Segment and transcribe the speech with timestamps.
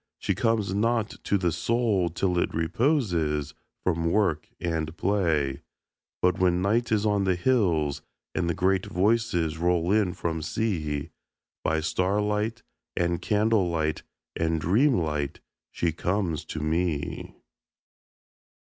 [0.17, 3.53] She comes not to the Soul till it reposes
[3.83, 5.61] From work and play.
[6.23, 8.01] But when Night is on the hills,
[8.33, 11.11] and the great Voices Roll in from Sea,
[11.63, 12.63] By starlight
[12.97, 14.01] and candle light
[14.35, 17.35] and dreamlight She comes to me.